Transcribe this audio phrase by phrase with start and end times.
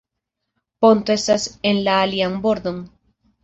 [0.85, 2.85] Ponto estas en la alian bordon.